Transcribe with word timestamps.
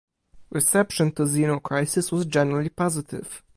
Reception 0.49 1.11
to 1.11 1.25
Xeno 1.25 1.61
Crisis 1.61 2.11
was 2.11 2.25
generally 2.25 2.69
positive. 2.69 3.43